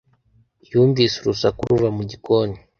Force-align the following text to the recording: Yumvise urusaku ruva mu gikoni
Yumvise 0.71 1.15
urusaku 1.19 1.61
ruva 1.69 1.89
mu 1.97 2.03
gikoni 2.09 2.57